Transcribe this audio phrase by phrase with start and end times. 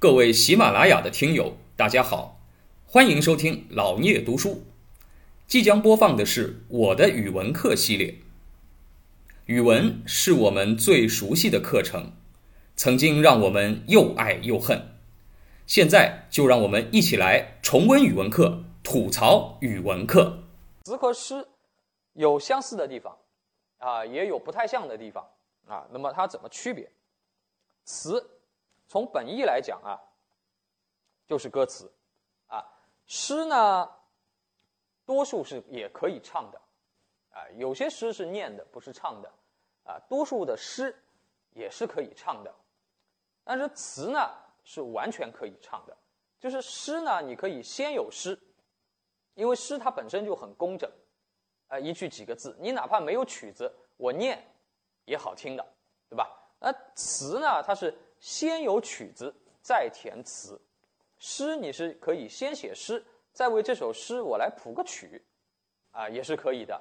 [0.00, 2.40] 各位喜马拉雅的听友，大家好，
[2.86, 4.62] 欢迎收听老聂读书。
[5.48, 8.14] 即将播放的是我的语文课系列。
[9.46, 12.12] 语文是我们最熟悉的课程，
[12.76, 15.00] 曾经让我们又爱又恨。
[15.66, 20.44] 现在就让我们一起来重温语文课，吐槽语文课。
[20.84, 21.44] 词和诗
[22.12, 23.18] 有相似的地方，
[23.78, 25.26] 啊，也有不太像的地方，
[25.66, 26.88] 啊，那么它怎么区别？
[27.84, 28.37] 词
[28.88, 30.00] 从本意来讲啊，
[31.26, 31.92] 就是歌词，
[32.46, 32.64] 啊，
[33.06, 33.88] 诗呢，
[35.04, 36.60] 多数是也可以唱的，
[37.30, 39.30] 啊，有些诗是念的，不是唱的，
[39.84, 40.96] 啊，多数的诗
[41.50, 42.54] 也是可以唱的，
[43.44, 45.96] 但是词呢是完全可以唱的，
[46.40, 48.40] 就是诗呢，你可以先有诗，
[49.34, 50.90] 因为诗它本身就很工整，
[51.66, 54.42] 啊，一句几个字，你哪怕没有曲子，我念
[55.04, 55.74] 也好听的，
[56.08, 56.26] 对吧？
[56.60, 57.62] 那词呢？
[57.62, 60.60] 它是先有曲子再填词，
[61.18, 65.24] 诗你是可以先写诗，再为这首诗我来谱个曲，
[65.92, 66.80] 啊，也是可以的，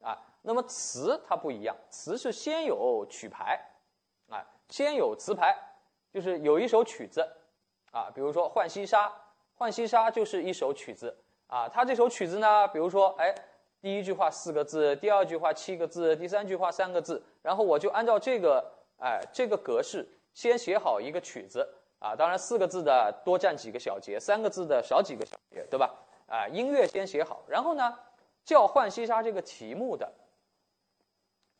[0.00, 0.16] 啊。
[0.42, 3.60] 那么词它不一样，词是先有曲牌，
[4.28, 5.54] 啊，先有词牌，
[6.12, 7.28] 就是有一首曲子，
[7.90, 9.08] 啊，比如说《浣溪沙》，
[9.58, 11.14] 《浣溪沙》就是一首曲子，
[11.48, 13.34] 啊，它这首曲子呢，比如说，哎，
[13.80, 18.78] 第一句话四个字，第二句话七个字，第三句话三个字，然后我就按照这个。
[19.00, 25.94] 哎，这个格式先写好一个曲子啊，当然四个字的多占几个小节，三个字的少几个小节，对吧？
[26.26, 27.98] 啊，音乐先写好，然后呢，
[28.44, 30.12] 叫《浣溪沙》这个题目的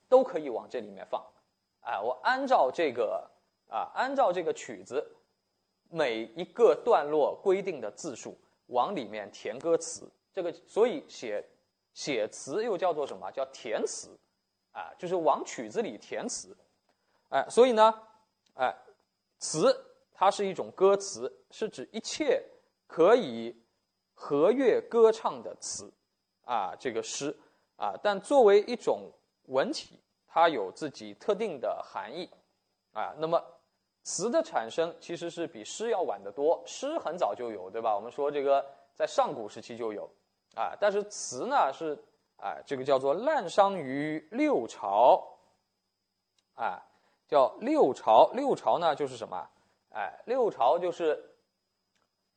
[0.08, 1.24] 都可以往这里面放。
[1.80, 3.28] 啊，我按照这个
[3.68, 5.04] 啊，按照这个曲子
[5.88, 10.06] 每一个段落规定的字数往里面填歌词。
[10.34, 11.42] 这个所以写
[11.94, 14.10] 写词又叫做什么叫填词？
[14.72, 16.54] 啊，就是往曲子里填词。
[17.30, 17.92] 哎，所以呢，
[18.58, 18.76] 哎，
[19.38, 19.72] 词
[20.12, 22.44] 它是一种歌词，是指一切
[22.88, 23.56] 可以
[24.14, 25.92] 和乐歌唱的词，
[26.42, 27.36] 啊，这个诗
[27.76, 29.12] 啊，但作为一种
[29.44, 32.28] 文体，它有自己特定的含义，
[32.92, 33.40] 啊，那么
[34.02, 37.94] 词的产生其实是比诗要晚得多，诗很早就有，对吧？
[37.94, 38.66] 我们说这个
[38.96, 40.10] 在上古时期就有，
[40.56, 41.96] 啊，但是词呢是，
[42.38, 45.38] 哎，这个叫做滥觞于六朝，
[46.54, 46.84] 啊。
[47.28, 49.48] 叫六朝，六朝呢就是什么？
[49.90, 51.22] 哎，六朝就是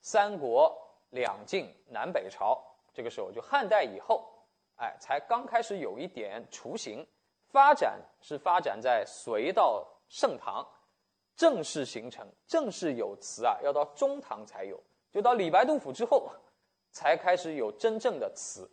[0.01, 0.77] 三国、
[1.09, 2.61] 两晋、南北朝。
[2.93, 4.27] 这个时候就汉代以后，
[4.75, 7.07] 哎，才刚开始有一点雏形。
[7.47, 10.65] 发展是发展在隋到盛唐，
[11.35, 14.77] 正式形成、正式有词啊，要到中唐才有。
[15.11, 16.29] 就到李白、杜甫之后，
[16.91, 18.69] 才开始有真正的词，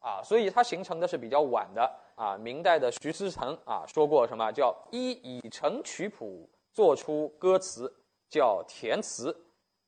[0.00, 1.98] 啊，所以它形成的是比较晚的。
[2.20, 7.90] 啊，明代的徐思成啊说过什么叫一以成曲谱，做出歌词，
[8.28, 9.34] 叫填词，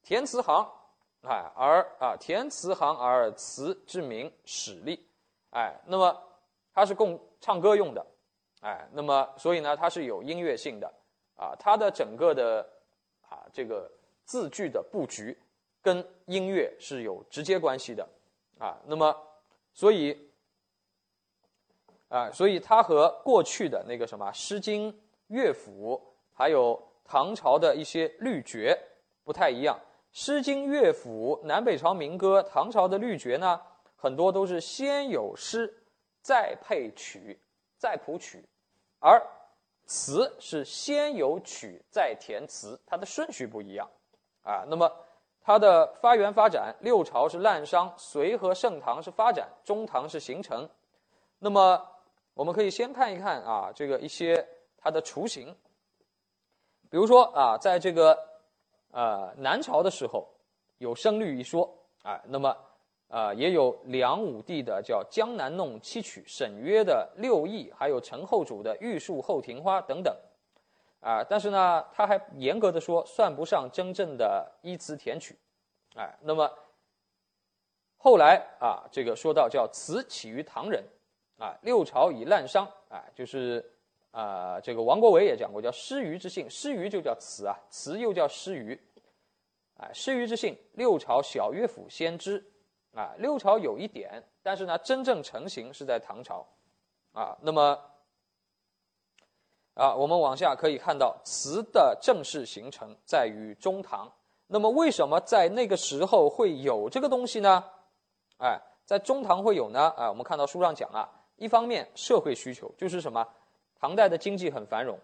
[0.03, 0.67] 填词行，
[1.25, 4.99] 哎，而啊填词行而词之名始立，
[5.51, 6.19] 哎，那么
[6.73, 8.03] 它是供唱歌用的，
[8.63, 10.91] 哎，那么所以呢它是有音乐性的，
[11.37, 12.67] 啊，它的整个的
[13.29, 13.93] 啊这个
[14.25, 15.39] 字句的布局
[15.83, 18.09] 跟音乐是有直接关系的，
[18.59, 19.15] 啊，那么
[19.75, 20.32] 所以。
[22.13, 24.93] 啊，所以它和过去的那个什么《诗经》
[25.29, 25.99] 乐府，
[26.35, 28.79] 还有唐朝的一些律绝
[29.25, 29.75] 不太一样。
[30.13, 33.59] 《诗经》乐府、南北朝民歌、唐朝的律绝呢，
[33.97, 35.75] 很多都是先有诗，
[36.21, 37.41] 再配曲，
[37.79, 38.45] 再谱曲，
[38.99, 39.19] 而
[39.87, 43.89] 词是先有曲，再填词，它的顺序不一样。
[44.43, 44.93] 啊，那么
[45.41, 50.69] 它的发源发展，六朝是滥觞，隋和盛唐是发展，中唐是形成，
[51.39, 51.89] 那么。
[52.35, 55.55] 我们可以先看一看啊，这个一些它的雏形。
[56.89, 58.19] 比如说啊，在这个
[58.91, 60.27] 呃南朝的时候，
[60.79, 61.69] 有声律一说
[62.03, 62.57] 啊，那么
[63.09, 70.15] 呃也有梁武帝的叫《江南弄七曲》，沈约的《六艺》，还有陈后主的《玉树后庭花》等等
[71.01, 71.23] 啊。
[71.23, 75.39] 但是呢，他还严格的说，算不上真正的依词填曲。
[75.97, 76.51] 哎，那么
[77.99, 80.83] 后来啊，这个说到叫词起于唐人。
[81.43, 83.69] 啊，六朝以滥觞啊，就是
[84.13, 88.81] 啊，这个王国维也讲过，叫失虞之性，失虞就叫词啊，词又叫失虞，
[89.77, 92.49] 啊，失虞之性，六朝小乐府先知，
[92.95, 96.47] 啊，六朝有一点，但是呢，真正成型是在唐朝，
[97.11, 97.77] 啊，那么
[99.75, 104.09] 啊，我们往下可以看到，词的正式形成在于中唐，
[104.47, 107.65] 那么为什么在那个时候会有这个东西呢？
[108.39, 109.93] 哎，在中唐会有呢？
[109.97, 111.19] 啊，我们看到书上讲啊。
[111.43, 113.27] 一方面，社会需求就是什么？
[113.81, 114.97] 唐代的经济很繁荣，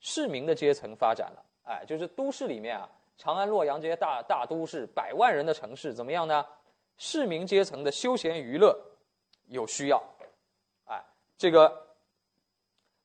[0.00, 6.44] 市民的阶层发展了，哎，就是都市里面啊，长安、洛阳这些大大都市，百万人的城市，怎么样呢？
[6.98, 8.76] 市民阶层的休闲娱乐
[9.46, 10.02] 有需要，
[10.86, 11.00] 哎，
[11.38, 11.86] 这个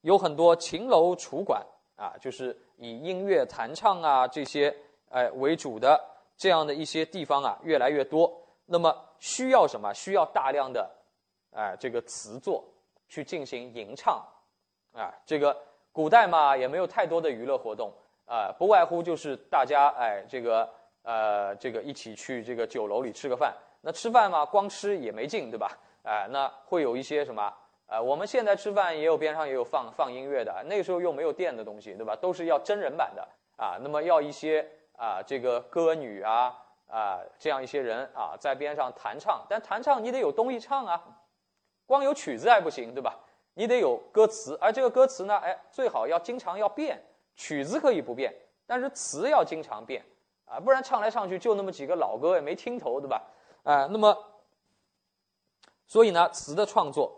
[0.01, 1.63] 有很多琴楼楚馆
[1.95, 4.75] 啊，就是以音乐弹唱啊这些
[5.09, 6.03] 哎为主的
[6.35, 8.35] 这样的一些地方啊，越来越多。
[8.65, 9.93] 那么需要什么？
[9.93, 10.89] 需要大量的
[11.51, 12.63] 哎这个词作
[13.09, 14.25] 去进行吟唱
[14.93, 15.11] 啊。
[15.25, 15.57] 这个
[15.91, 17.91] 古代嘛，也没有太多的娱乐活动
[18.25, 20.69] 啊，不外乎就是大家哎这个
[21.01, 23.53] 呃这个一起去这个酒楼里吃个饭。
[23.81, 25.77] 那吃饭嘛，光吃也没劲，对吧？
[26.03, 27.53] 哎，那会有一些什么？
[27.87, 32.15] 呃，我们现在吃饭也有边上也有放放音乐的，那个时候又没有电的东西，对吧？
[32.15, 33.79] 都是要真人版的啊。
[33.81, 34.63] 那么要一些
[34.97, 36.55] 啊，这个歌女啊
[36.87, 41.01] 啊这样一些人啊，在边上弹唱，但弹唱你得有东西唱啊，
[41.89, 43.17] 光有曲子还不行，对吧？
[43.55, 47.03] 你得有歌词，而这个歌词呢，哎，最好要经常要变，
[47.35, 48.31] 曲子可以不变，
[48.67, 50.05] 但是词要经常变
[50.45, 53.23] 啊，不然唱来唱去就那么几个老歌，也没听头，对吧？
[53.63, 54.15] 啊，那么，
[55.87, 57.11] 所以呢，词的创作，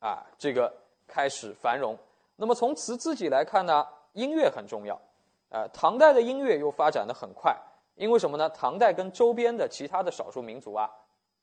[0.00, 0.74] 啊，这个
[1.06, 1.96] 开始繁荣。
[2.34, 5.00] 那么从词自己来看呢，音乐很重要。
[5.50, 7.56] 啊，唐代的音乐又发展的很快，
[7.94, 8.50] 因为什么呢？
[8.50, 10.90] 唐代跟周边的其他的少数民族啊，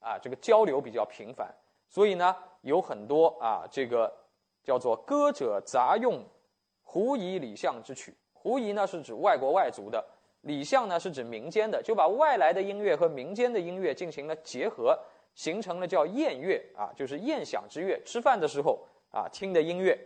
[0.00, 1.54] 啊，这个交流比较频繁，
[1.88, 4.12] 所以呢，有很多啊，这个
[4.62, 6.22] 叫做歌者杂用
[6.82, 8.14] 胡夷礼相之曲。
[8.32, 10.04] 胡夷呢是指外国外族的。
[10.42, 14.96] 礼相呢是指民间的，就把外来的音乐和民间的音乐进行了结合，
[15.34, 19.98] 形成了叫宴乐啊，就是宴享之乐，吃饭的时候啊听的音乐，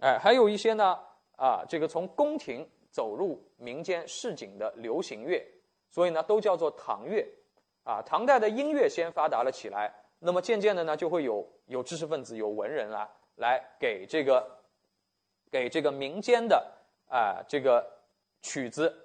[0.00, 0.98] 哎，还有一些呢
[1.36, 5.46] 啊，这个从宫廷走入民间市井的流行乐，
[5.90, 7.24] 所以呢都叫做唐乐
[7.84, 8.02] 啊。
[8.04, 14.46] 唐代的音乐先发达了起来，那么渐渐的呢就会有有知识分子、有文人啊来给这个
[15.50, 16.64] 给这个民间的
[17.08, 17.84] 啊这个
[18.42, 19.02] 曲子。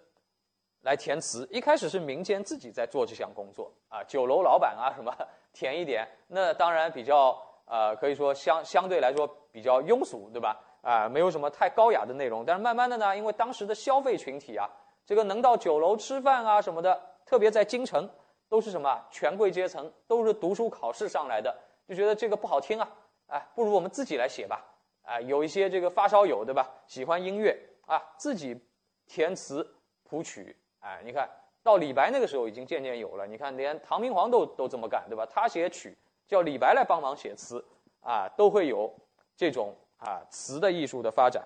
[0.83, 5.15] 来填词，一开始是民间自己在做这项工作啊，酒楼老板啊什么
[5.53, 10.59] 填一点，那当然比较呃可以说相相对来说比较庸俗，对吧？
[10.81, 12.43] 啊，没有什么太高雅的内容。
[12.43, 14.67] 但是慢慢的呢，因为当时的消费群体啊，
[15.05, 18.09] 这个能到酒楼吃饭啊什么的，特别在京城，
[18.51, 21.57] 都是什么权贵阶层，都是读书考试上来的，
[21.87, 22.91] 就觉得这个不好听啊，
[23.27, 24.61] 哎，不如我们自己来写吧，
[25.03, 26.69] 啊，有一些这个发烧友，对吧？
[26.85, 28.59] 喜欢音乐啊，自己
[29.07, 29.65] 填词
[30.03, 30.57] 谱曲。
[30.81, 31.29] 哎，你看
[31.63, 33.25] 到李白那个时候已经渐渐有了。
[33.25, 35.25] 你看，连唐明皇都都这么干，对吧？
[35.25, 37.63] 他写曲，叫李白来帮忙写词，
[38.01, 38.93] 啊，都会有
[39.37, 41.41] 这种啊词的艺术的发展。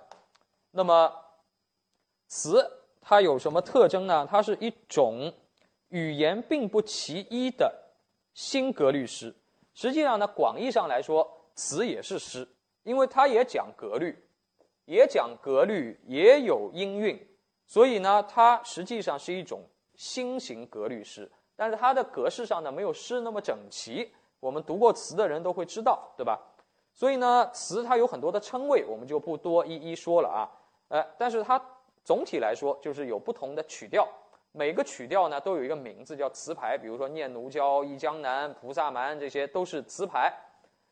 [0.71, 1.13] 那么，
[2.27, 2.67] 词
[2.99, 4.27] 它有什么特征呢？
[4.27, 5.31] 它是一种
[5.89, 7.73] 语言并不齐一的
[8.33, 9.35] 新格律诗。
[9.73, 12.47] 实际上呢，广义上来说，词也是诗，
[12.83, 14.17] 因为它也讲格律，
[14.85, 17.19] 也讲格律，也有音韵。
[17.65, 19.61] 所以呢，它实际上是一种
[19.95, 24.11] 新型格律诗，但是它的格式上呢没有诗那么整齐。
[24.39, 26.39] 我们读过词的人都会知道，对吧？
[26.93, 30.47] 所以呢，词它有很多的称谓，我们就不多一一说了啊。
[30.87, 31.59] 呃，但是它
[32.03, 34.07] 总体来说就是有不同的曲调，
[34.55, 40.33] 每个曲调呢都有一个名字叫词牌，比如说《念奴娇》《忆江南》《菩萨蛮》这些都是词牌。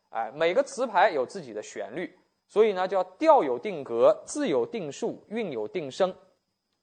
[0.09, 2.13] 哎，每个词牌有自己的旋律，
[2.45, 6.13] 所以呢叫调有定格，字有定数，韵有定声。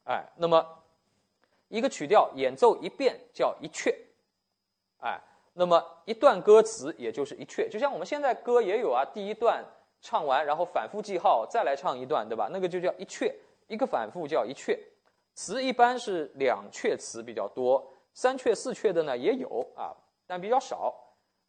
[0.04, 0.66] 哎，那么
[1.68, 3.94] 一个曲调演奏一遍叫一阙，
[5.02, 5.20] 哎，
[5.52, 9.62] 那么一段歌词也就是一阙，就像我们现在歌也有啊，第一段
[10.00, 12.48] 唱完，然后反复记号，再来唱一段，对吧？
[12.50, 13.30] 那个就叫一阙，
[13.68, 14.78] 一个反复叫一阙。
[15.40, 17.82] 词一般是两阙词比较多，
[18.12, 20.94] 三阙四阙的呢也有啊，但比较少。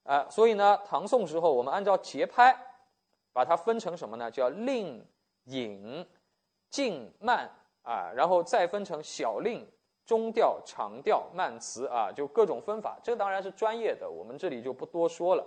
[0.04, 2.58] 啊，所以呢，唐宋时候我们按照节拍
[3.34, 4.32] 把它分成什么呢？
[4.32, 5.06] 叫令、
[5.44, 6.08] 引、
[6.70, 7.52] 静、慢。
[7.82, 9.68] 啊，然后再分成小令、
[10.06, 12.98] 中调、长调、慢词啊，就各种分法。
[13.04, 15.46] 这当然是专业的，我们这里就不多说了。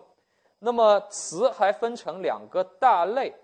[0.58, 3.34] 那么词还分成两个大类，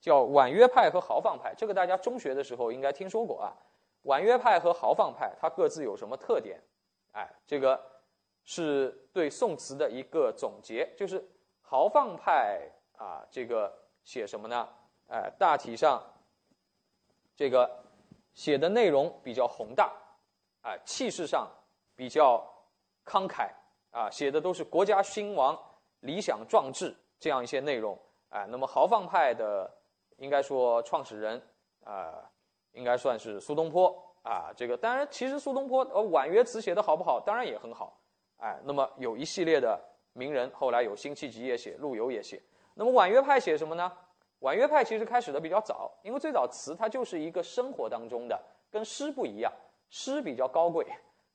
[0.00, 1.52] 叫婉约派和豪放派。
[1.54, 3.52] 这个大家中学的时候应该听说过啊。
[4.02, 6.60] 婉约派和豪放派它各自有什么特点？
[7.12, 7.80] 哎，这个
[8.44, 10.88] 是对宋词的一个总结。
[10.96, 11.22] 就是
[11.60, 12.60] 豪放派
[12.96, 13.72] 啊，这个
[14.04, 14.68] 写什么呢？
[15.08, 16.02] 哎，大体上
[17.36, 17.78] 这个。
[18.34, 19.92] 写的内容比较宏大，
[20.62, 21.46] 啊，气势上
[21.94, 22.42] 比较
[23.04, 23.50] 慷慨，
[23.90, 25.54] 啊，写的都是国家兴亡、
[26.00, 27.94] 理想壮志这样一些内容，
[28.30, 29.70] 啊，那么豪放派的
[30.16, 31.46] 应该说创始人，
[31.84, 32.24] 啊，
[32.72, 37.98] 应该算是苏东坡，啊，这个当然其实苏东坡呃婉约词写的好不好，当然也很好，
[38.38, 39.80] 哎，那么有一系列的
[40.12, 42.42] 名人，后来有辛弃疾也写，陆游也写，
[42.74, 43.92] 那么婉约派写什么呢？
[44.40, 49.52] 婉约派其实开始的比较早，因为最早词它就是一个生活当中的，跟诗不一样。
[49.88, 50.86] 诗比较高贵，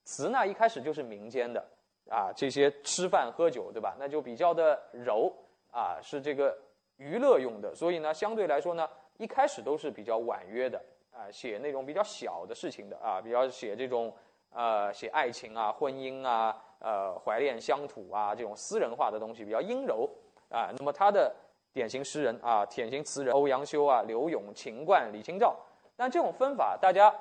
[0.03, 1.63] 词呢一开始就是民间的
[2.09, 3.95] 啊，这些吃饭喝酒对吧？
[3.99, 5.31] 那就比较的柔
[5.71, 6.57] 啊，是这个
[6.95, 10.83] 娱乐用的，所以呢，相对来说呢，一开始都是比较婉约的
[11.17, 14.13] 啊，写那种比较小的事情的啊，比较写这种
[14.51, 20.07] 呃写爱情啊、婚姻啊、呃怀恋乡土啊这种私人化的东西，比较阴柔
[20.49, 20.69] 啊。
[20.77, 21.35] 那么他的
[21.73, 25.57] 典型诗人啊，典型词人欧阳修啊、刘永、秦观、李清照，
[25.95, 27.13] 但这种分法大家。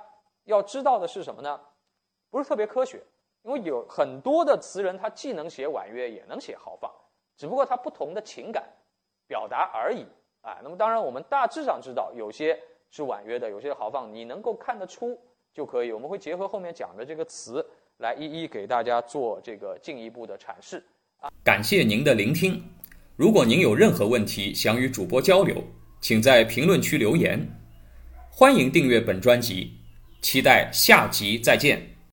[0.44, 1.60] 要知道的是什么呢？
[2.30, 3.02] 不是特别科学，
[3.42, 6.88] 因为有很多的词人，他既能写婉约，也能写豪放，
[7.36, 8.62] 只不过他不同的情感
[9.26, 10.06] 表达而已
[10.42, 10.60] 啊。
[10.62, 15.18] 那么当然，我们大致上知道，有些是婉约的，有些豪放，你能够看得出
[15.52, 15.92] 就可以。
[15.92, 17.64] 我们会结合后面讲的这个词，
[17.98, 20.82] 来一一给大家做这个进一步的阐释
[21.18, 21.30] 啊。
[21.44, 22.62] 感谢您的聆听，
[23.16, 25.62] 如果您有任何问题想与主播交流，
[26.00, 27.46] 请在评论区留言。
[28.30, 29.72] 欢迎订阅本专辑。
[30.22, 31.95] 期待下集再见。